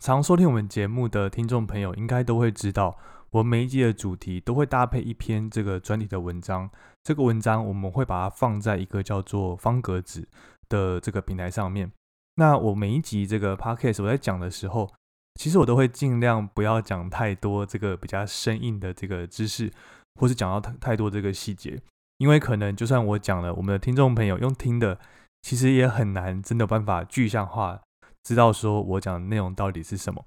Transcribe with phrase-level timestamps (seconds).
[0.00, 2.98] 常收听我们节目的听众朋友应该都会知道，
[3.30, 6.70] 我每一集的主题都会搭配一篇这个专题的文章。
[7.02, 10.28] 这个文章我们会把它放在一个叫做方格子
[10.68, 11.90] 的这个平台上面。
[12.36, 14.90] 那我每一集这个 podcast 我在讲的时候，
[15.36, 19.72] 其实我都会尽量不要讲太多这个比较生硬的这个知识，
[20.20, 21.80] 或是讲到太太多这个细节。
[22.18, 24.98] 因为可能就算我讲了，我们的听众朋友用听的，
[25.42, 27.80] 其实也很难真的有办法具象化，
[28.24, 30.24] 知道说我讲的内容到底是什么，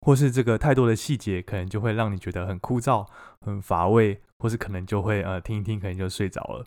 [0.00, 3.06] 或是这个太多的细节，可能就会让你觉得很枯燥、
[3.40, 6.64] 很乏味，或是可能就会呃听一听，可能就睡着了。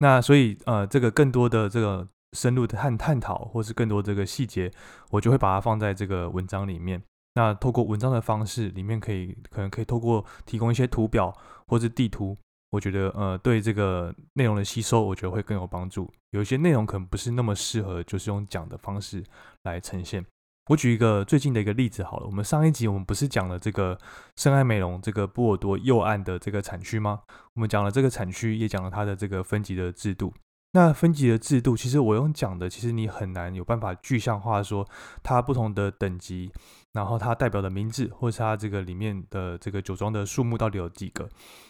[0.00, 4.70] 那所以呃这个更多的这个深入的探探讨，或是更多这个细节，
[5.10, 7.02] 我就会把它放在这个文章里面。
[7.36, 12.36] 那透过文章的方式，里面可以可能可以透过提供一些图表或是地图。
[12.74, 16.12] 我觉得，呃，对这个内容的吸收，我觉得会更有帮助。
[16.30, 19.22] 有一些内容可能不是那么适合，就是用讲的方式
[19.62, 20.26] 来呈现。
[20.68, 23.96] 我举一个最近的一个例子好了，我们上一集我们不是讲了这个
[24.36, 27.20] 深爱美容这个波尔多右岸的这个产区吗？
[27.54, 30.34] 我们讲了这个产区，也讲了它的这个分级的制度。
[30.72, 34.84] 那分级的制度，其实我用讲的，其实你很难有办法具象化说
[35.22, 36.50] 它不同的等级，
[36.94, 41.28] 然后它代表的名字，或是它这个里面的这个酒庄的数目到底有几个。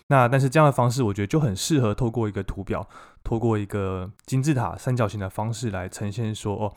[0.09, 2.87] 那但是这样的方式，我觉得就很适合透过一个图表，
[3.25, 6.73] 透过一个金字塔三角形的方式来呈现说，哦，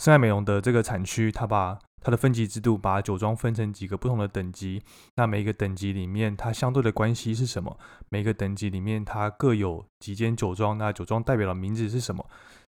[0.00, 4.82] 深爱美容的这个产区，它把它的分级制度，把酒庄分成几个不同的等级。
[5.16, 7.78] 那每一个等级里面，它相对的关系是什么？
[8.08, 12.24] 每一个等级里面，它各有几间酒庄，那酒庄代表的名字是什么？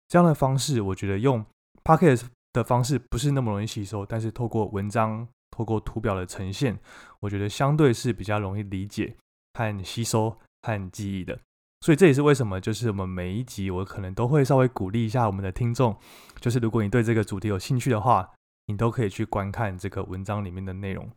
[0.09, 1.43] 这样的方式，我觉得用
[1.83, 6.79] p a c k e t 的方式不是那么容易吸收，但是透过文章，透过图表的呈现，
[7.21, 9.17] 我觉得相对是比较容易理解
[9.55, 11.39] 和吸收和记忆的。
[11.81, 15.97] 所以这也是为什么，就是我们每一集我可能都会稍微鼓励一下我们的听众，
[16.41, 18.31] 就是如果你对这个主题有兴趣的话，
[18.67, 21.11] 你都可以去观看这个文章里面的内容。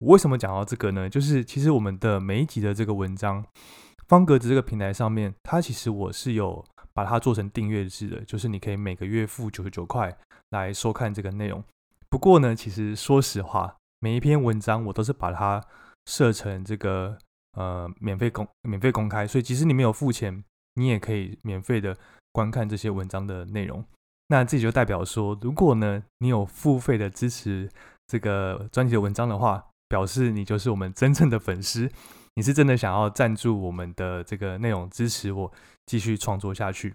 [0.00, 1.08] 我为什么讲到这个呢？
[1.08, 3.42] 就是其实我们的每一集的这个文章，
[4.12, 6.62] 方格子这个平台上面，它其实我是有
[6.92, 10.14] 把它做成订阅制的，就是你可以每个月付九十九块
[10.50, 11.64] 来收看这个内容。
[12.10, 15.64] 不过呢，其实说实话，每一篇文章我都是把它
[16.04, 17.16] 设成这个。
[17.54, 20.42] 呃，免费公免费公开，所以即使你没有付钱，
[20.76, 21.94] 你也可以免费的
[22.32, 23.84] 观看这些文章的内容。
[24.28, 27.68] 那这就代表说，如果呢你有付费的支持
[28.06, 31.90] 这个专辑的文章的话，表示你就是我们真正的粉丝，
[32.34, 35.52] 你是真的想要赞助我们的这个内容，支持我
[35.86, 36.94] 继续创作下去。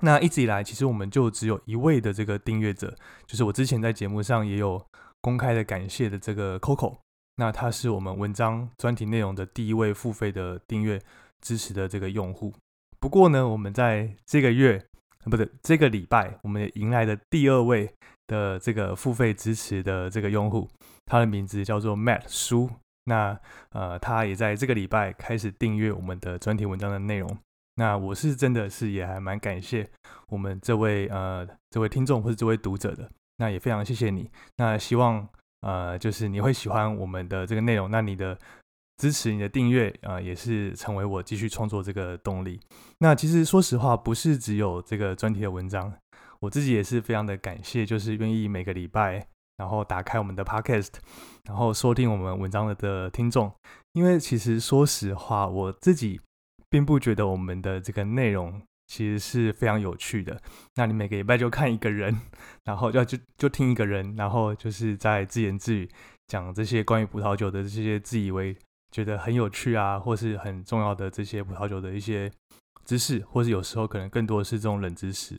[0.00, 2.96] 那一直以来，其实我们就只有一位的这个订阅者，
[3.26, 4.80] 就是我之前在节目上也有
[5.20, 6.98] 公开的感谢的这个 Coco。
[7.36, 11.00] 那他是我们文章专题内容的第一位付费的订阅
[11.40, 12.54] 支持的这个用户。
[13.00, 14.84] 不过呢，我们在这个月，
[15.24, 17.92] 不对，这个礼拜，我们迎来的第二位
[18.26, 20.68] 的这个付费支持的这个用户，
[21.06, 22.70] 他的名字叫做 Matt 苏。
[23.08, 23.36] 那
[23.70, 27.36] 呃，他也在这个礼拜开始订阅我们的专题文章的内容。
[27.74, 29.88] 那我是真的是也还蛮感谢
[30.28, 33.10] 我们这位呃这位听众或者这位读者的。
[33.38, 34.30] 那也非常谢谢你。
[34.58, 35.28] 那希望。
[35.62, 38.38] 呃，就是你会喜欢我们的这个内容，那你的
[38.98, 42.60] 支持、你的订阅啊，也是成为我继续创作这个动力。
[43.00, 45.92] 那其实说实话，不是只有这个专题的文章，
[46.38, 49.26] 我自己也是非常的感谢，就是愿意每个礼拜
[49.58, 50.94] 然后打开我们的 Podcast，
[51.44, 53.52] 然后收听我们文章的听众。
[53.92, 56.18] 因为其实说实话，我自己
[56.70, 58.62] 并不觉得我们的这个内容。
[58.90, 60.40] 其实是非常有趣的。
[60.76, 62.22] 那你每个礼拜就看一个人，
[62.64, 65.86] 然后要就就听一个人，然后就是在自言自语
[66.26, 68.56] 讲这些关于葡萄酒的这些自以为
[68.90, 72.32] 觉得很有趣啊，或是很重要的这些葡萄酒的一些
[72.86, 75.38] 知识，或是有时候可能更多的是这种冷知识。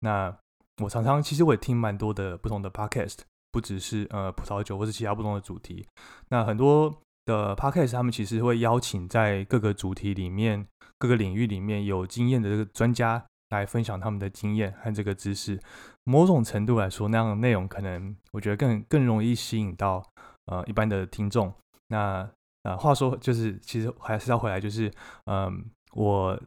[0.00, 0.36] 那
[0.82, 3.20] 我常常其实我也听蛮多的不同的 podcast，
[3.52, 5.86] 不只是呃葡萄酒或是其他不同的主题。
[6.28, 6.94] 那很多。
[7.26, 10.66] 的 podcast，他们其实会邀请在各个主题里面、
[10.98, 15.60] 各个领域里面有经验的这个专家来分享他们的经验和这个知识。
[16.04, 20.02] 某种程度来说，那样的内容可能我觉得更更容易吸引到
[20.46, 21.52] 呃一般的听众。
[21.88, 22.28] 那
[22.62, 24.90] 呃，话说就是其实还是要回来，就是
[25.26, 26.40] 嗯，我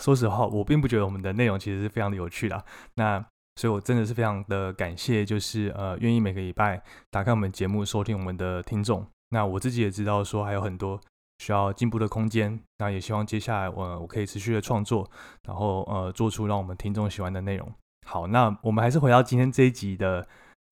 [0.00, 2.64] 说实话，我并不觉得我们的内容其实是非常的有趣的。
[2.94, 3.22] 那
[3.56, 9.06] 所以我真的是非常的感谢，就是呃愿意每个礼拜打开我们节目收听我们的听众。
[9.30, 11.00] 那我自己也知道说还有很多
[11.38, 15.08] 需要进步的空间，那也希望接下来我我可以持续的创作，
[15.46, 17.72] 然后呃做出让我们听众喜欢的内容。
[18.06, 20.26] 好，那我们还是回到今天这一集的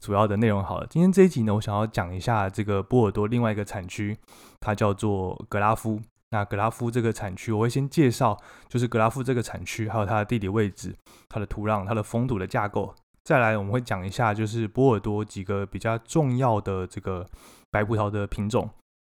[0.05, 0.87] 主要的内容好了。
[0.89, 4.17] 今天这一集呢，我想要讲一下这个波尔多另外一个产区，
[4.59, 6.01] 它叫做格拉夫。
[6.31, 8.37] 那格拉夫这个产区，我会先介绍，
[8.69, 10.97] 就是格拉夫这个产区，还有它的地理位置、
[11.29, 12.95] 它的土壤、它的风土的架构。
[13.25, 17.27] 再来，我们会讲一下，就是波尔多几个比较重要的这个。
[17.73, 18.69] 白葡萄的品种，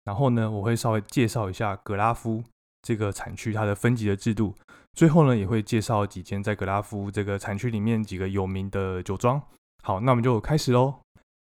[0.05, 2.43] 然后呢，我会稍微介绍一下格拉夫
[2.81, 4.55] 这个产区它的分级的制度。
[4.95, 9.39] 最后呢，也会介绍几间在格拉夫这个产区里面几个有名的酒庄。
[9.83, 10.95] 好，那我们就开始喽。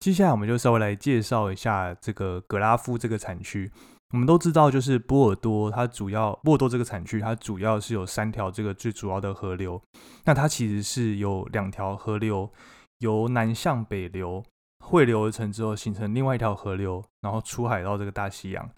[0.01, 3.71] 接下来我们就稍微来介绍一下这个格拉夫这个产区。
[4.13, 9.81] 我们都知道，就是波尔多，它主要波尔多这个产区，它主要是有三条这个最主要的河流。
[10.25, 12.53] 那它其实是有两条河流
[12.99, 14.45] 由南向北流。
[14.85, 18.69] 汇流而成之后，形成另外一条河流，然后出海到这个大西洋。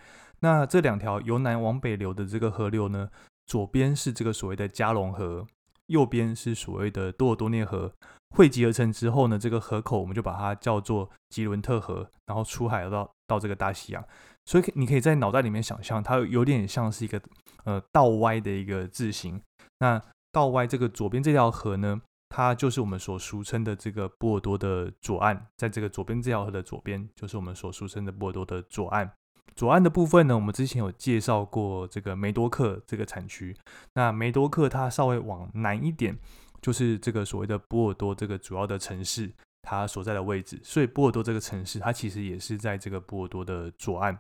[0.41, 3.09] 那这两条由南往北流的这个河流呢，
[3.47, 5.47] 左边是这个所谓的加隆河，
[5.87, 7.91] 右边是所谓的多尔多涅河。
[8.37, 14.05] 汇集而成之后呢，这个河口我们就把它叫做吉伦特河，然后出海到到这个大西洋。
[14.47, 17.21] 所以你可以在脑袋里面想象，它有点像是一个
[17.65, 19.41] 呃倒歪的一个字形。
[19.81, 20.03] 那
[20.33, 22.01] 倒歪这个左边这条河呢？
[22.29, 29.09] 它就是我们所俗称的这个波尔多的左岸，在这个左边这条河的左边，就是我们所俗称的波尔多的左岸。
[29.55, 33.57] 左岸的部分呢，我们之前有介绍过这个梅多克这个产区。
[33.95, 36.19] 那梅多克它稍微往南一点，
[36.61, 39.31] 就是这个所谓的波尔多这个主要的城市
[39.65, 40.61] 它所在的位置。
[40.63, 44.19] 所以波尔多这个城市，它其实也是在这个波尔多的左岸。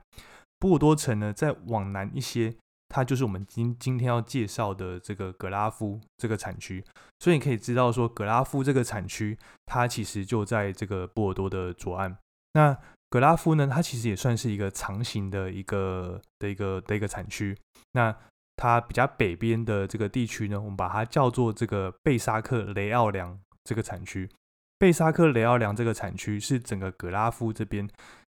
[0.59, 2.55] 波尔多城呢，再往南一些。
[2.87, 6.85] 它就是我们今今天要介绍的这个格拉夫这个产区，
[7.19, 9.37] 所以你可以知道说，格拉夫这个产区，
[9.67, 12.17] 它其实就在这个波尔多的左岸。
[12.53, 12.77] 那
[13.11, 17.59] 格拉夫呢，它其实也算是一个长形的一个的一个的一个产区。
[17.95, 18.15] 那
[18.55, 24.31] 它比较北边的这个地区呢，我们把它叫做这个贝沙克雷奥良这个产区。
[24.79, 27.89] 贝沙克雷奥良这个产区是整个格拉夫这边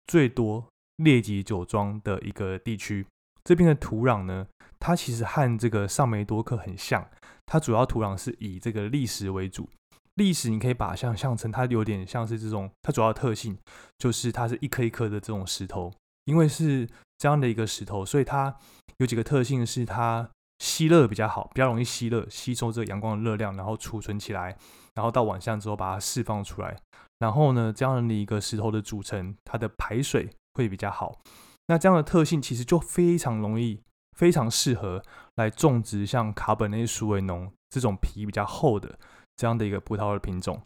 [0.07, 0.67] 最多
[0.97, 3.05] 列级酒庄的一个地区。
[3.43, 4.47] 这边的土壤呢，
[4.79, 7.09] 它其实和这个上梅多克很像，
[7.45, 9.69] 它主要土壤是以这个砾石为主。
[10.15, 13.57] 砾石你可以把它想象成它有点像是这种，它主要特性
[13.97, 15.91] 就是它是一颗一颗的这种石头，
[16.25, 18.55] 因为是这样的一个石头，所以它
[18.97, 20.29] 有几个特性是它
[20.59, 24.55] 吸热比较好，比较容易吸热，吸收这个阳光的热量，然后储存起来，
[24.95, 26.75] 然后到晚上之后把它释放出来。
[27.19, 31.19] 然后呢，这样的一个石头的组成，它的排水会比较好。
[31.67, 33.79] 那这样的特性其实就非常容易、
[34.17, 35.01] 非常适合
[35.35, 38.97] 来种植像卡本内苏维农这种皮比较厚的
[39.35, 40.61] 这样的一个葡萄的品种。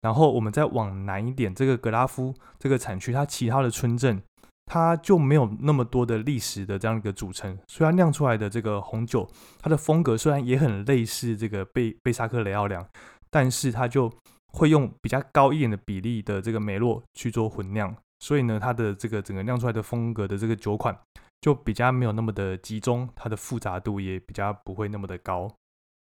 [0.00, 4.22] 然后我们再往南一点，这个格拉夫这个产区，它其他的村镇
[4.64, 9.28] 它就没有那么多的历史的这样一个组成，虽然酿出来的这个红酒，
[9.60, 12.86] 它的风格虽然也很类似这个贝贝萨克雷奥良，
[13.30, 14.12] 但是它就
[14.52, 17.94] 会用比较高一点的比例的这个梅洛去做混酿。
[18.20, 20.98] 所以呢，它的这个整个酿出来的风格的这个酒款
[21.40, 25.48] 就比较没有那么的集中，它的复杂度也比较不会那么的高。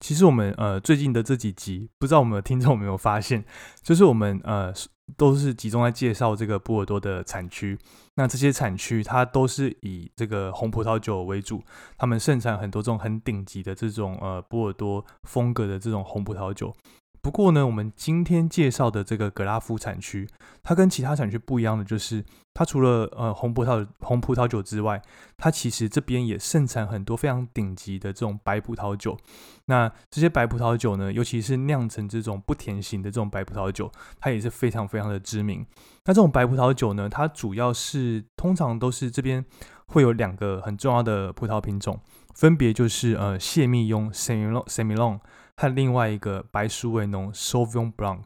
[0.02, 3.46] 其实我们呃最近的这几集，不知道我们的听众有没有发现，
[3.82, 4.74] 就是我们呃
[5.16, 7.78] 都是集中在介绍这个波尔多的产区。
[8.16, 11.64] 那这些产区它都是以这个红葡萄酒为主，
[11.98, 16.76] 他们盛产很多这种很顶级的这种呃波尔多风格的这种红葡萄酒。
[17.22, 20.28] 不过呢，我们今天介绍的这个格拉夫产区，
[20.64, 25.00] 它跟其他产区不一样的就是，它除了呃红葡萄红葡萄酒之外，
[25.38, 29.16] 它其实这边也盛产很多非常顶级的这种白葡萄酒。
[29.66, 35.64] 那这些白葡萄酒呢，尤其是酿成这种不甜型的这种白葡萄酒，它也是非常非常的知名。
[36.06, 39.46] 那这种白葡萄酒呢，它主要是通常都是这边
[39.86, 42.00] 会有两个很重要的葡萄品种，
[42.34, 45.20] 分别就是呃谢密雍 （Semillon）、Semillon。
[45.62, 48.24] 和另外一个白苏维农 Sauvignon Blanc，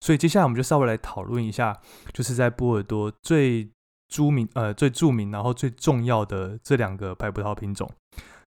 [0.00, 1.76] 所以接下来我们就稍微来讨论一下，
[2.12, 3.68] 就是在波尔多最
[4.08, 7.90] 著名、呃最著名，然后最重要的这两个白葡萄品种。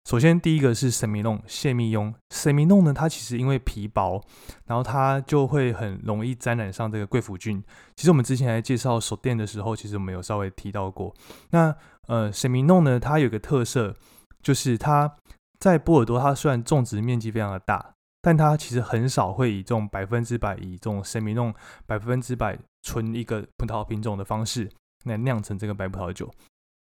[0.06, 2.14] 首先，第一个是神明弄谢密用。
[2.30, 4.24] 神明弄呢，它其实因为皮薄，
[4.68, 7.62] 然后它就会很容易沾染上这个贵腐菌。
[7.96, 11.14] 其实我们之前在介绍手电的时候，其实我们有稍微提到过。
[11.50, 11.76] 那
[12.08, 13.96] 呃，神明弄呢，它有个特色，
[14.42, 15.14] 就是它
[15.60, 17.96] 在波尔多，它虽然种植面积非常的大，
[18.28, 21.54] 但它其实很少会以这种百分之百以这种神明弄
[21.86, 24.70] 百分之百纯一个葡萄品种的方式
[25.06, 26.30] 来酿成这个白葡萄酒。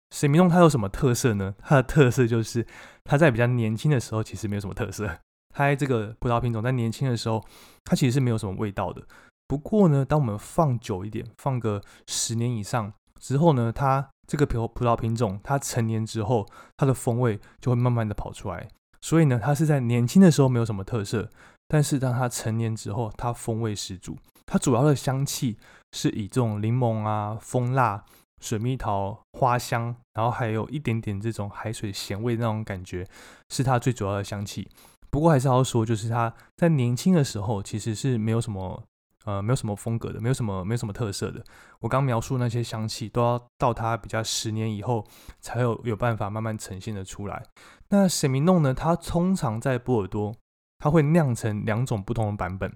[0.09, 1.53] 神明弄它有什么特色呢？
[1.59, 2.65] 它的特色就是
[3.03, 5.19] 它在比较年轻的时候其实没有什么特色。
[5.53, 7.45] 它这个葡萄品种在年轻的时候，
[7.83, 9.03] 它其实是没有什么味道的。
[9.47, 18.67] 不过呢，当我们放久一点，放个十年以上之后呢，它这个葡葡萄品种它成年之后，它的风味就会慢慢的跑出来。
[19.05, 21.29] 所以呢，它是在年轻的时候没有什么特色，
[21.67, 24.17] 但是当它成年之后，它风味十足。
[24.47, 25.59] 它主要的香气
[25.91, 28.03] 是以这种柠檬啊、蜂蜡。
[28.41, 33.07] 水蜜桃花香，然后还有一点点这种海水咸味那种感觉，
[33.49, 34.67] 是它最主要的香气。
[35.11, 38.83] 不过还是要说，就是它在年轻的时候其实是没有什么
[39.25, 41.43] 呃没有什么风格的，没有什么没有什么特色的。
[41.79, 45.05] 我刚描述那些香气，都要到它比较十年以后
[45.41, 47.43] 才有有办法慢慢呈现的出来。
[47.89, 48.73] 那神明弄呢？
[48.73, 50.33] 它通常在波尔多，
[50.79, 52.71] 它会酿成两种不同的版本。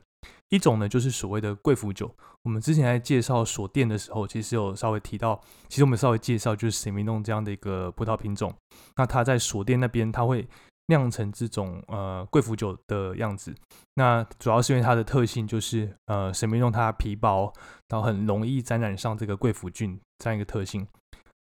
[0.49, 2.13] 一种呢，就是所谓的贵腐酒。
[2.43, 8.53] 我们之前在介绍锁店的时候，其实有稍微提到，其实我们稍微介绍就是神明弄这样的一个葡萄品种。
[8.97, 10.47] 那它在锁店那边，它会
[10.89, 13.55] 酿成这种呃贵腐酒的样子。
[13.93, 17.53] 那主要是因为它的特性就是呃神明用它皮薄，
[17.87, 20.85] 然后很容易沾染上这个贵腐菌这样一个特性。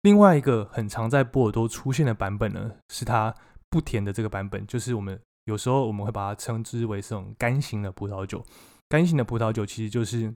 [0.02, 3.34] 另外一个很常在波尔多出现的版本呢，是它
[3.70, 8.44] 不甜的这个版本，就是我们有时候我们会把它称之为这种干型的葡萄酒。
[8.88, 10.34] 干型的葡萄酒其实就是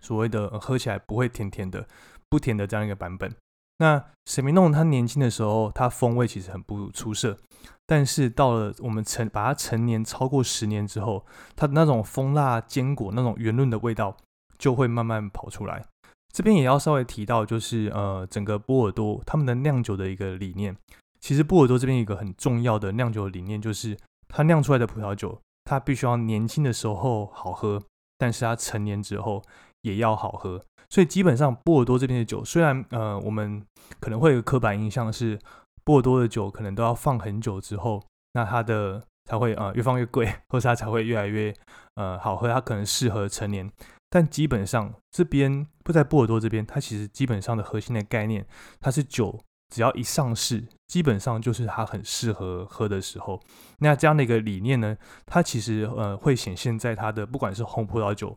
[0.00, 1.86] 所谓的喝起来不会甜甜的、
[2.28, 3.34] 不甜的这样一个版本。
[3.78, 7.38] 那神明弄他年轻的时候，它风味其实很不出色，
[7.86, 11.24] 但是到了我们成把它成年超过十年之后，
[11.56, 14.16] 它的那种蜂蜡坚果那种圆润的味道
[14.58, 15.84] 就会慢慢跑出来。
[16.32, 20.76] 这边也要稍微提到，就是呃整个波尔多他们的酿酒的一个理念。
[21.20, 23.96] 其实波尔多这边一个很重要的酿酒理念就是，
[24.28, 25.40] 它酿出来的葡萄酒。
[25.64, 27.82] 它必须要年轻的时候好喝，
[28.16, 29.42] 但是它成年之后
[29.82, 30.62] 也要好喝。
[30.90, 33.62] 所以基本上波尔多这边的酒，虽然呃我们
[34.00, 35.38] 可能会有刻板印象是
[35.84, 38.02] 波尔多的酒可能都要放很久之后，
[38.34, 41.54] 那它的才会呃越放越贵，或是它才会越来越
[41.94, 42.48] 呃好喝。
[42.48, 43.70] 它可能适合成年，
[44.08, 48.46] 但基本上这边不在波尔多这边，它其实基本上的核心的概念，
[48.80, 49.40] 它是酒。
[49.70, 53.38] 只要一上市，基本上就是它很适合喝的时候。
[53.80, 58.34] 那这样的一个理念呢，它其实呃会显现在它的不管是红葡萄酒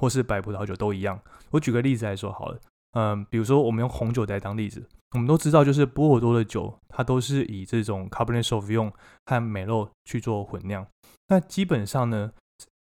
[0.00, 1.20] 或是白葡萄酒都一样。
[1.50, 2.58] 我举个例子来说好了，
[2.92, 8.90] 嗯，比如说我们用红酒来当例子，我们都知道就是波尔多的酒，它都是以这种 Cabernet Sauvignon
[9.26, 10.86] 和美洛去做混酿。
[11.28, 12.32] 那基本上呢，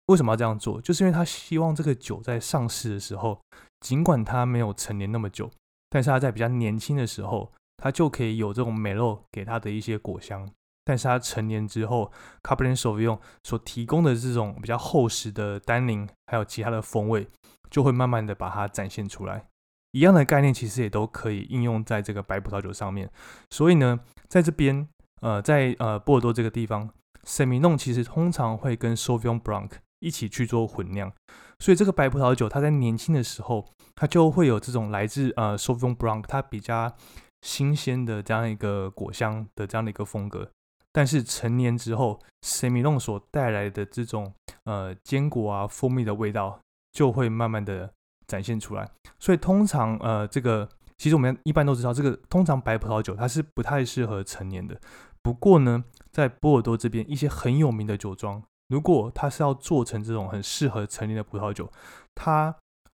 [0.06, 0.80] 为什么要这样做？
[0.80, 3.40] 就是因为他希望这个酒在上市的时候，
[3.80, 5.50] 尽管它没有陈年那么久，
[5.90, 7.52] 但是它在比较年轻的时候。
[7.80, 10.50] 它就可以有这种美肉给它的一些果香，
[10.88, 12.10] 但是它成年之后
[12.42, 17.28] ，Cabernet Sauvignon 所提供的这种比较厚实的单宁，还有其他的风味，
[17.68, 19.44] 就会慢慢的把它展现出来。
[19.90, 23.10] 一样的概念其实也都可以应用在这个白葡萄酒上面。
[23.50, 24.88] 所以呢，在这边，
[25.20, 26.88] 呃，在呃波尔多这个地方
[27.26, 31.12] ，Semillon 其实通常会跟 s a u v i o n Blanc 一起去做混酿。
[31.58, 36.94] 所以这个白葡萄酒它在年轻的时候，它就会有这种来自呃 s a u v i o n Blanc 它比较。
[37.42, 40.50] 新鲜的这样一个果香的这样的一个风格，
[40.98, 42.18] 但是成年之后
[42.60, 46.58] ，n 米弄所带来的这种呃坚果啊、蜂蜜的味道
[46.90, 47.88] 就会慢慢的
[48.26, 48.90] 展现出来。
[49.20, 54.76] 所以通常呃这个其实我们一般都知道，这个通常白葡萄酒它是不太适合成年的。
[55.22, 61.70] 不过呢，在波尔多这边一些很有名的酒庄，如果它是要做成这种很适合成年的葡萄酒，
[62.16, 62.52] 它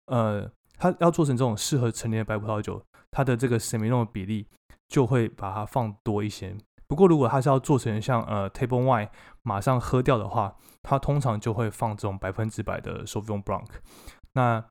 [0.08, 0.46] 呃
[0.76, 2.84] 它要做成这种适合成年的白葡萄酒。
[3.10, 4.46] 它的这个神明弄的比例
[4.88, 6.54] 就会把它放多一些。
[6.86, 9.08] 不过，如果它是要做成像呃 table wine
[9.42, 13.68] 马上喝掉的话，它通常就会放这种百分之百的 s o u v i g n Blanc。
[14.34, 14.64] 那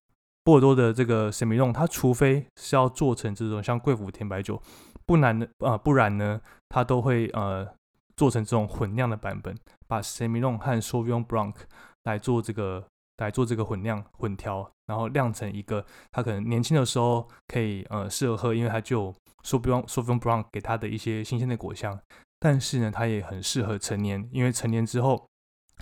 [0.43, 4.61] 波尔多的这个神明弄，它除非是要做成这种像贵腐甜白酒，
[5.05, 6.39] 不然呢，呃，不然呢，
[6.69, 7.67] 它都会呃
[8.15, 9.55] 做成这种混酿的版本，
[9.87, 11.55] 把神明弄和 s o u v i g n Blanc
[12.03, 12.85] 来做这个。
[13.17, 21.99] 来做这个混酿混调，然后酿成一个他可能年轻的时候可以呃适合喝，因为它就说不用说不用不让给他的一些新鲜的果香，
[22.39, 25.27] 但是呢，它也很适合成年，因为成年之后，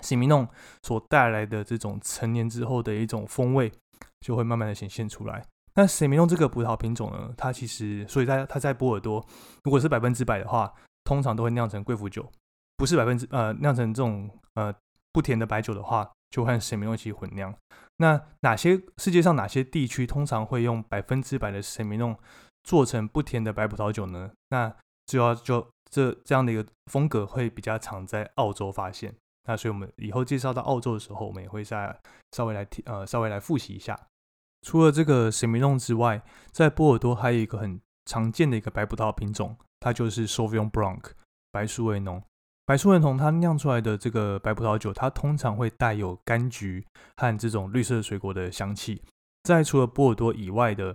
[0.02, 0.46] 西米弄
[0.82, 3.72] 所带来的这种成年之后的一种风味
[4.20, 5.44] 就会慢慢的显现出来。
[5.74, 9.24] 那西米弄这个葡萄品种呢，它其实所以在它在波尔多，
[9.64, 10.72] 如果是百分之百的话，
[11.04, 12.30] 通常都会酿成贵腐酒。
[12.76, 14.74] 不是百分之呃酿成这种呃
[15.12, 17.54] 不甜的白酒的话，就和神明弄一起混酿。
[17.98, 22.18] 那哪些世界上哪些地区通常会用百分之百的神明弄
[22.64, 24.32] 做成不甜的白葡萄酒呢？
[24.48, 24.74] 那
[25.06, 29.14] 就要就这这样的一个风格会比较常在澳洲发现。
[29.44, 31.96] 那所以我们以后介绍到澳洲的时候，我们也会再
[32.32, 33.98] 稍微来提呃稍微来复习一下。
[34.62, 41.02] 除了这个神明弄之外，在波尔多还有一个很常见的一个白葡萄品种，它就是 Sauvignon Blanc
[41.50, 42.22] 白苏维农。
[42.64, 49.02] 白苏维农它酿出来的这个白葡萄酒，它通常会带有柑橘和这种绿色水果的香气。
[49.42, 50.94] 在除了波尔多以外的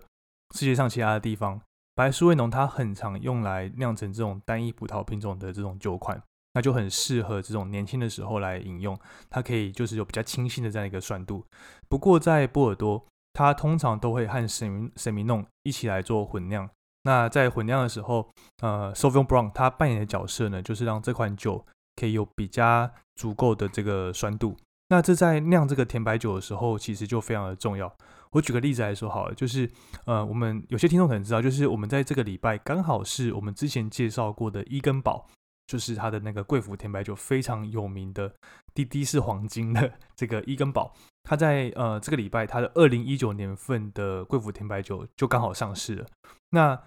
[0.56, 1.60] 世界上其他的地方，
[1.94, 6.22] 白苏维农它很常用来酿成这种单一葡萄品种的这种酒款，
[6.54, 8.98] 那就很适合这种年轻的时候来饮用。
[9.30, 11.46] 它可以就是有比较清新的这样一个酸度。
[11.90, 16.70] 不过在波尔多，它通常都会和神明神明弄一起来做混酿。
[17.04, 18.30] 那在混酿的时候，
[18.62, 24.56] 呃，Sauvignon Blanc 它扮演的角色呢，就是让这款酒可以有比较足够的这个酸度。
[24.90, 27.94] 那这在酿这个甜白酒的时候，其实就非常的重要。
[28.32, 29.70] 我举个例子来说好了，就是
[30.06, 35.26] 呃，我们有些听众可能知道，就是我们在这个礼拜刚好是我们之前介绍过的伊根堡，
[35.66, 38.34] 就是它的那个贵府甜白酒非常有名的
[38.74, 40.94] 滴滴是黄金的这个伊根堡，
[41.28, 46.06] 它在呃这个礼拜它的二零一九年份的贵府甜白酒就刚好上市了。
[46.52, 46.82] 那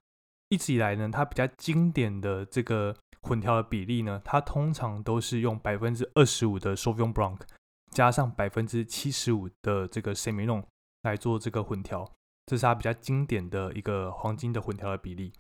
[0.49, 7.41] 一直以来呢，它比较经典的这个混调的比例呢，它通常都是用百分之二十五的 Sauvignon Blanc
[7.91, 10.65] 加上百分之七十五的这个 Semillon
[11.03, 12.11] 来做这个混调，
[12.47, 15.35] 这是它比较经典的一个黄金的混调的比例。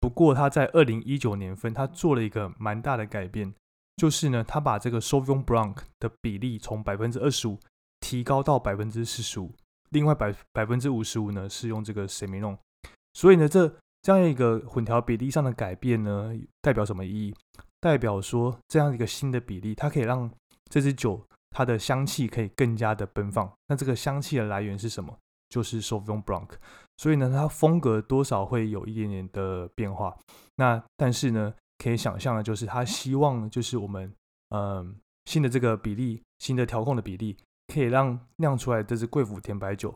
[0.00, 3.54] 不过它在二零一九年份，它做了一个蛮大的改变，
[3.96, 7.60] 就是呢，它把这个 Sauvignon Blanc 的比例从百分之二十五
[8.10, 9.52] 提高到百分之四十五，
[9.90, 12.58] 另外百百分之五十五呢是用这个 Semillon，
[13.14, 13.72] 所以呢这。
[14.02, 17.34] 这样一个混调比例上的改变呢，代表什么意义？
[17.80, 20.30] 代表说这样一个新的比例，它可以让
[20.70, 23.52] 这支酒它的香气可以更加的奔放。
[23.68, 25.14] 那这个香气的来源是什么？
[25.50, 26.48] 就是 Sauvignon Blanc。
[26.96, 30.16] 所以呢，它风格多少会有一点点的变化。
[30.56, 34.10] 那但是呢，可以想象的就是，他希望就是我们
[34.48, 34.96] 嗯
[35.26, 37.36] 新的这个比例，新的调控的比例，
[37.72, 39.94] 可以让酿出来这支贵府甜白酒。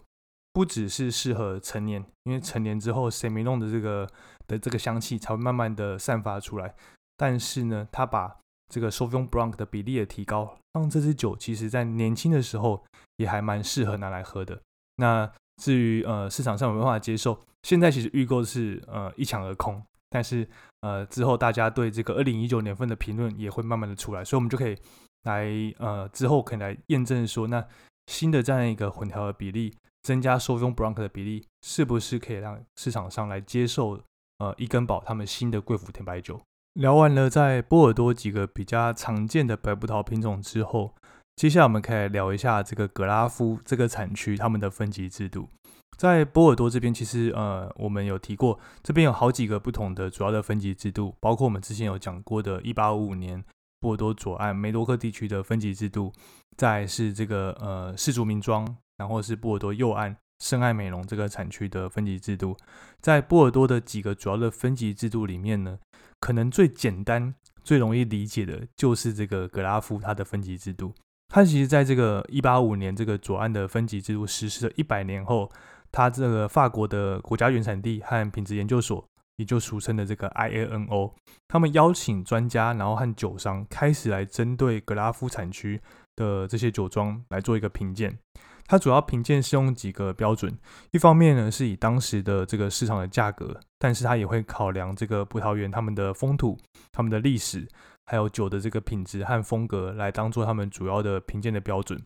[0.52, 4.08] 不只是适合成年，因为成年之后 s e m i n o n 的这个
[4.46, 6.72] 的这个香气才会慢慢的散发出来。
[7.16, 8.36] 但是呢，它把
[8.72, 12.84] 这个 Sauvignon Blanc 的比例也提高，让这支酒其实在年轻的时候
[13.16, 14.60] 也还蛮适合拿来喝的。
[14.96, 20.48] 那至于呃市场上有没有办法接受，现在其实预购是呃一抢而空，但是
[20.82, 24.78] 呃之后大家对这个二零一九年份的评论也会慢慢的出来，所以我们就可以
[25.24, 25.46] 来
[25.78, 27.66] 呃之后可以来验证说，那
[28.06, 29.74] 新的这样一个混调的比例。
[30.04, 33.98] 增加 Sauvignon Blanc 的比例，是不是可以让市场上来接受？
[34.36, 36.38] 呃，伊根堡他们新的贵府甜白酒。
[36.74, 40.94] 聊完了在波尔多几个比较常见的白葡萄品种之后，
[41.36, 45.48] 接下来我们可以聊一下这个格拉夫这个产区他们的分级制度。
[45.96, 53.42] 在波尔多这边，其实呃，我们有提过，这边有好几个不同的主要的分级制度，包括我们之前有讲过的1855年
[53.84, 56.10] 波尔多左岸梅多克地区的分级制度，
[56.56, 58.66] 再是这个呃氏族名庄。
[58.96, 62.56] 然后是波尔多右岸圣爱美容这个产区的分级制度，
[63.00, 65.76] 在波尔多的几个主要的分级制度里面呢，
[66.20, 70.94] 可能最简单、最容易理解的就是这个格拉夫它的分级制度。
[71.26, 75.50] 它其实在这个一八五年这个左岸的分级制度实施了一百年后，
[75.90, 79.04] 它这个法国的国家原产地和品质研究所，
[79.36, 81.12] 也就俗称的这个 IANO，
[81.48, 85.80] 他们邀请专家，然后和酒商开始来针对格拉夫产区
[86.16, 88.18] 的这些酒庄来做一个评鉴。
[88.66, 90.56] 它主要评鉴是用几个标准，
[90.92, 96.58] 一方面呢是以当时的这个市场的价格，但是它也会考量这个葡萄园他们的风土、
[96.90, 97.68] 他们的历史，
[98.06, 102.00] 还有酒的这个品质和风格来当做他们主要的评鉴的标准。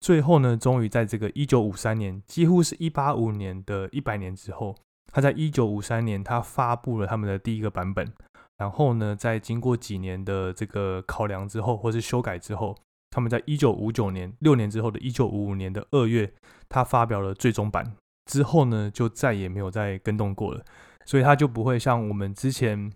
[0.00, 4.74] 最后呢，终于在这个一九五三年，几乎是一八五年的一百年之后，
[5.12, 8.12] 他在一九五三年他发布了他们的第一个版本，
[8.58, 12.76] 然后呢，在经过几年的这个考量之后，或是修改之后。
[13.14, 16.32] 他们在一九五九年六年之后的一九五五年的二月，
[16.70, 17.94] 他发表了最终版
[18.24, 20.64] 之后呢，就再也没有再更动过了，
[21.04, 22.90] 所以他就不会像我们之前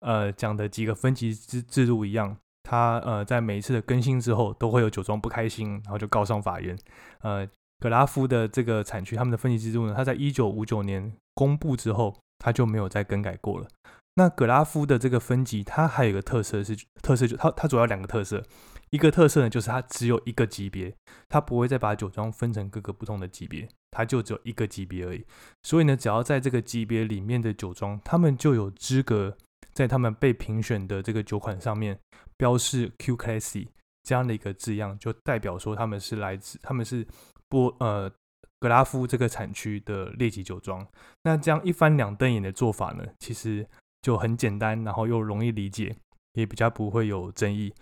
[0.00, 6.74] 呃讲的几个分级制制度一样，他呃在每一次的更新之后，都会有酒庄不开心，然后就告上法院。
[7.20, 7.46] 呃，
[7.80, 13.68] 格拉夫的这个产区，他们的分级制度呢，他在一九五九年公布之后，他就没有再更改过了。
[14.14, 18.42] 那格拉夫的这个分级，它还有一个特色是特色就它它主要两个特色。
[18.90, 20.92] 一个特色呢，就是它只有一个级别，
[21.28, 25.24] 它不会再把酒庄分成各个不同的级别，它就只有一个级别而已。
[25.62, 29.36] 所以呢，只要在这个级别里面的酒庄，他们就有资格
[29.72, 32.00] 在他们被评选的这个酒款上面
[32.36, 33.68] 标示 Q Classy
[34.02, 37.06] 这样的一个字样，就代表说他们是来自他们是
[37.48, 38.10] 波呃
[38.58, 40.86] 格拉夫这个产区的列级酒庄。
[41.24, 43.66] 那这样一翻两瞪眼的做法呢，其实
[44.02, 45.96] 就很简单，然后又容易理解，
[46.34, 47.72] 也比较不会有争议。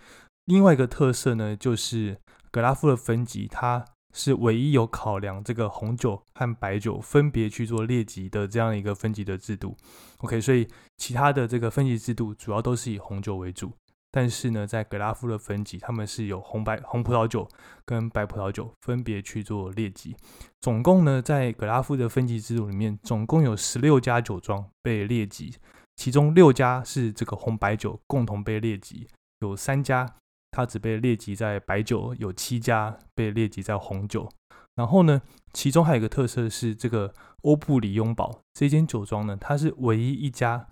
[0.45, 2.17] 另外一个特色呢，就是
[2.51, 9.75] 格拉夫的分级，它是唯一有考量这个红酒和白酒分别去做列级的这样一个分级的制度。
[10.19, 13.71] OK，所以其他的这个分级制度主要都是以红酒为主，
[14.11, 17.47] 但是呢，在格拉夫的分级，他们是有红白红葡萄酒
[17.85, 20.15] 跟白葡萄酒分别去做列级。
[20.61, 25.53] 总共呢，在格拉夫的分级制度里面，总共有十六家酒庄被列级，
[25.95, 29.07] 其中六家是这个红白酒共同被列级，
[29.41, 30.15] 有三家。
[30.49, 34.27] 它只被列级在白酒，有七家被列级在红酒。
[34.75, 35.21] 然后呢，
[35.53, 40.67] 其中还有一个特色是，这个欧布里雍堡这间酒庄呢，它是唯一一家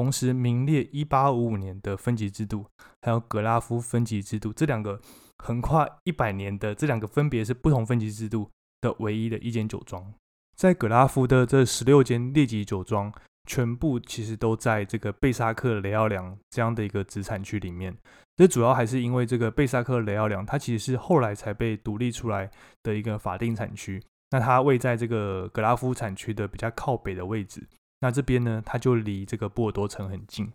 [0.00, 2.64] 同时名列一八五五年的分级制度，
[3.02, 4.98] 还有格拉夫分级制度这两个
[5.38, 10.12] 横跨一百年的这两个分别是不同分级制度的唯一的一间酒庄。
[10.56, 13.12] 在格拉夫的这十六间列级酒庄。
[13.46, 17.96] 全部其实都在这个贝萨克雷奥良这样的一个子产区里面。
[18.36, 22.48] 这主要还是因为这个贝萨克雷奥良，它其实是后来才被独立出来
[22.82, 24.00] 的一个法定产区。
[24.30, 27.66] 那它位在这个格拉夫产区的比较靠北的位置。
[28.00, 30.50] 那这边呢，它就离这个波尔多城很近。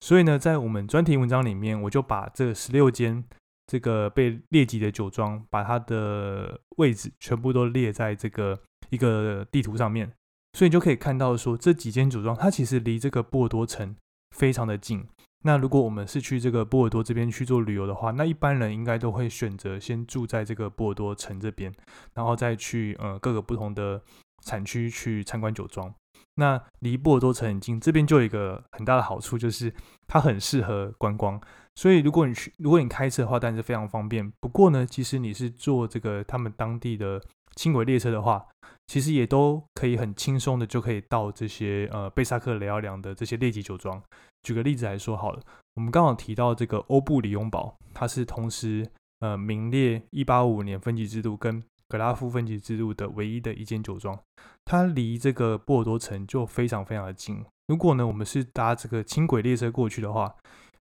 [0.00, 3.24] 所以呢，在我们专题文章里面，我就把这十六间
[3.66, 8.58] 这个被列级的酒庄，把它的位置全部都列在这个
[8.90, 10.12] 一个地图上面。
[10.52, 13.94] 所以就可以看到，说这几间酒庄，它其实离这个波尔多城
[14.34, 15.06] 非常的近。
[15.44, 21.72] 那如果我们是去这个波尔多这边去做旅游的话，那一般人应该都会选择先住在这个波尔多城这边，
[22.14, 24.02] 然后再去呃各个不同的
[24.44, 25.94] 产区去参观酒庄。
[26.36, 29.72] 那离波尔多城很近，这边就有一个很大的好处，就是
[30.06, 31.40] 它很适合观光。
[31.74, 34.32] 所以如果你去，如果你开车的话，当然是非常方便。
[34.40, 37.22] 不过呢，其实你是坐这个他们当地的
[37.54, 38.46] 轻轨列车的话，
[38.86, 44.02] 其实也都可以很轻松的就可以到这些呃贝萨克雷奥良的这些列级酒庄。
[44.42, 45.42] 举个例子来说好了，
[45.74, 48.86] 我们刚好提到这个欧布里永堡，它是同时
[49.20, 54.18] 呃名列一八五五年分级制度跟格拉夫分级制度的唯一的一间酒庄，
[54.64, 57.44] 它离这个波尔多城就非常非常的近。
[57.68, 60.34] 如果呢我们是搭这个轻轨列车过去的话，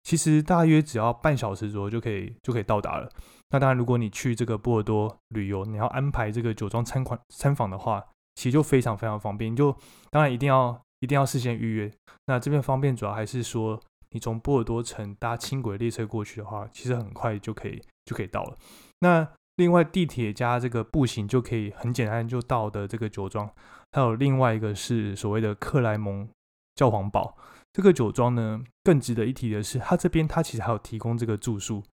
[0.03, 3.09] 其实大约只要半小时左右就可以就可以到达了。
[3.51, 8.03] 那当然，如果你去这个波尔多旅游，你要安排这个酒庄参观参访的话，
[8.35, 9.55] 其实就非常非常方便。
[9.55, 9.75] 就
[10.09, 11.91] 当然一定要一定要事先预约。
[12.27, 13.79] 那这边方便主要还是说，
[14.11, 18.57] 你从波尔多城搭轻轨列车过去的话，其实很快就可以就可以到了。
[19.01, 23.49] 那另外地铁加这个步行就可以很简单就到的这个酒庄，
[23.91, 26.27] 还有另外一个是所谓的克莱蒙
[26.75, 27.37] 教皇堡
[27.73, 31.83] 这个酒庄呢，更值得一提的是，它这边它其实还有提供这个住宿。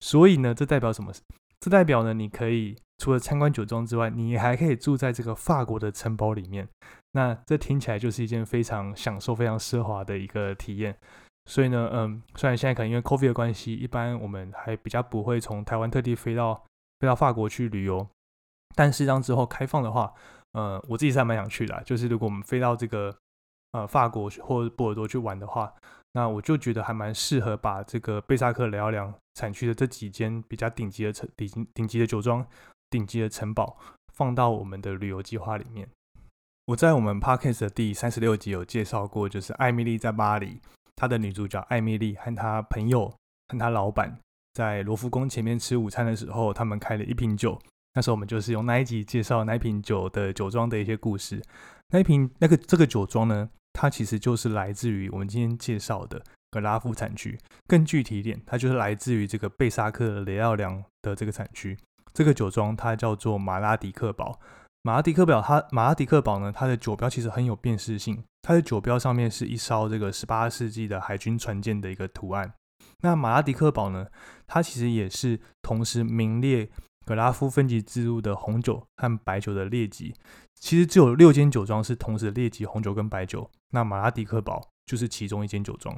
[0.00, 1.12] 所以呢，这代表什么？
[1.60, 6.68] 这代表呢，你可以除了参观酒庄之外，你还可以住在这个法国的城堡里面。
[7.12, 10.96] 那这听起来就是一件非常享受、非常奢华的一个体验。
[11.46, 16.64] 所以呢，嗯，虽然现在可能因为 COVID 的关系，一般我们还比较不会从台湾特地飞到
[17.00, 18.06] 飞到法国去旅游，
[18.74, 20.12] 但是当之后开放的话，
[20.52, 21.82] 呃，我自己是还蛮想去的。
[21.84, 23.16] 就是如果我们飞到这个
[23.72, 25.72] 呃法国或波尔多去玩的话。
[26.12, 32.44] 那我就觉得还蛮适合把这个贝萨克雷奥良产区的这几间比较顶级的城顶顶级的酒庄、
[32.88, 33.76] 顶级的城堡
[34.14, 35.86] 放到我们的旅游计划里面。
[36.64, 40.60] 我在我们 podcast 的第三十六集有介绍过，就是艾米丽在巴黎，
[40.96, 43.14] 她的女主角艾米丽和她朋友
[43.48, 44.18] 和她老板
[44.54, 47.58] 在罗浮宫前面吃午餐的时候，他们开了一瓶酒。
[47.94, 51.42] 那时候我们就是用那一集介绍那一瓶酒的酒庄的一些故事。
[51.90, 53.48] 那一瓶那个这个酒庄呢？
[53.72, 61.78] 它其实就是来自于我们今天介绍的格拉夫产区，更具体一点，它就是来自于这个贝萨克雷奥良的这个产区。
[62.12, 64.40] 这个酒庄它叫做马拉迪克堡。
[64.82, 68.22] 马拉迪克堡，它马拉迪克堡呢，它的酒标其实很有辨识性。
[68.42, 72.52] 它的酒标上面是一艘这个十八世纪的海军船舰的一个图案。
[73.02, 74.06] 那马拉迪克堡呢，
[74.48, 76.68] 它其实也是同时名列
[77.06, 80.12] 格拉夫分级制度的红酒和白酒的列级。
[80.56, 85.96] 其实只有六间酒庄是同时列级红酒跟白酒，那马拉迪克堡就是其中一间酒庄。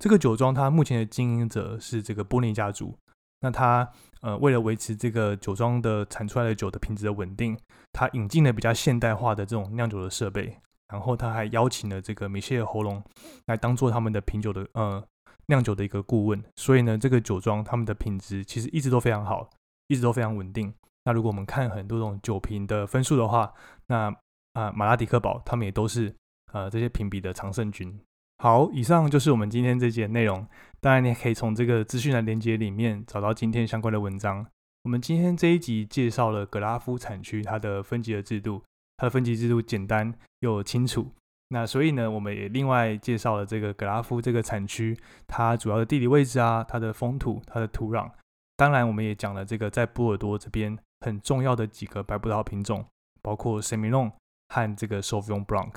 [0.00, 2.96] 这个酒庄它目前的经营者是这个波尼家族。
[3.40, 3.88] 那他
[4.20, 7.56] 呃为了维持这个酒庄的产出来的酒的品质的稳定，
[7.92, 10.56] 他引进了比较现代化的这种酿酒的设备，
[10.88, 13.00] 然后他还邀请了这个米歇尔喉咙
[13.46, 15.00] 来当做他们的品酒的呃
[15.48, 16.42] 酿酒的一个顾问。
[16.56, 19.50] 所以呢，这个酒庄他们的品质其实一直都非常好，
[19.88, 20.72] 一直都非常稳定。
[21.04, 23.52] 那如果我们看很多种酒瓶的分数的话，
[23.86, 24.14] 那
[24.54, 26.14] 啊马拉迪克堡他们也都是
[26.52, 27.98] 呃这些评比的常胜军。
[28.38, 30.46] 好，以上就是我们今天这节内容。
[30.80, 34.46] 当然，你也可以从这个资讯栏连接里面找到今天相关的文章。
[34.84, 38.62] 我们今天这一集介绍了格拉夫产区它的分级的制度，
[38.96, 41.10] 它的分级制度简单又清楚。
[41.50, 48.10] 那所以呢，我们也另外介绍了这个格拉夫这个产区它主要的地理位置啊，它的风土、它的土壤。
[48.56, 52.84] 当然，我们也讲了这个在波尔多这边很重要的几个白葡萄品种，
[53.22, 54.12] 包括 s e m i l o n
[54.48, 55.72] 和这个 Sauvignon Blanc。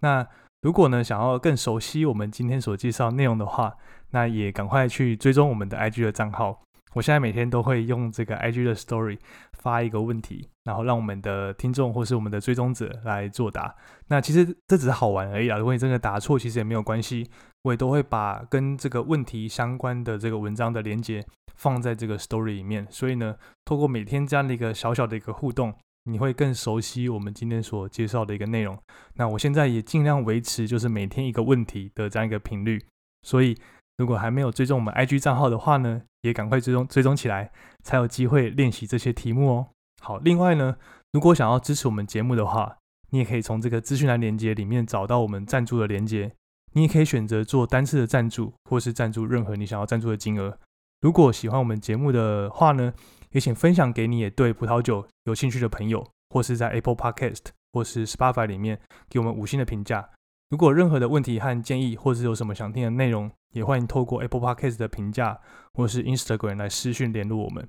[0.00, 0.26] 那
[0.62, 3.76] 如果呢，想要更熟悉我们今天所介绍内容的话，
[4.10, 6.62] 那也赶快去追踪我们的 IG 的账号。
[6.94, 9.18] 我现在每天都会用这个 IG 的 Story
[9.62, 13.74] 发一个问题，然后让我们的听众或是我们的追踪者来作答。
[14.08, 17.28] 那其实这只是好玩而已啊，如果你真的答错，其实也没有关系，
[17.62, 21.24] 我也都会把跟这个问题相关的这个文章的连接
[21.56, 22.86] 放在这个 Story 里面。
[22.90, 25.74] 所以呢，透过每天这样的一个小小的一个互动。
[26.04, 28.76] 你会更熟悉我们今天所介绍的一个内容。
[29.16, 32.82] 那我现在也尽量维持就是每天一个问题的这样一个频率。
[33.22, 33.54] 所以
[34.00, 39.66] 如果还没有追踪我们 IG 账号的话呢，也赶快追踪追踪起来，才有机会练习这些题目哦。
[40.00, 40.76] 好，另外呢，
[41.12, 42.78] 如果想要支持我们节目的话，
[43.10, 46.32] 你也可以从这个资讯栏链接里面找到我们赞助的链接。
[46.72, 50.58] 你也可以选择做单次的赞助，或是赞助任何你想要赞助的金额。
[51.02, 52.94] 如果喜欢我们节目的话呢？
[53.32, 60.08] 也请分享给你也对葡萄酒有兴趣的朋友，或是在 Apple Podcast 或是 Spotify 里面给我们五星的评价。
[60.50, 65.40] 如果任何的问题和建议，或是有什么想听的内容，也欢迎透过 Apple Podcast 的评价
[65.74, 67.68] 或是 Instagram 来私讯联络我们。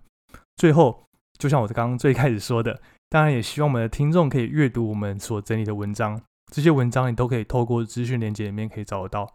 [0.58, 1.06] 最后，
[1.38, 9.32] 就像我刚刚最开始说的，当然也希望我们的听众可以阅读我们所整理的文章，这些文章你都可以透过资讯连接里面可以找得到。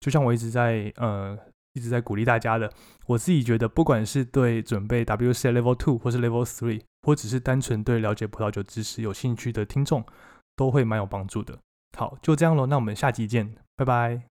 [0.00, 1.38] 就像我一直在呃。
[1.76, 2.72] 一直在鼓励大家的，
[3.06, 10.02] 我自己觉得，不管是对准备 WC Level Two 或是 Level Three，或只是单纯对了解葡萄酒知识有兴趣的听众，
[10.56, 11.58] 都会蛮有帮助的。
[11.96, 14.35] 好，就这样喽，那我们下期见，拜拜。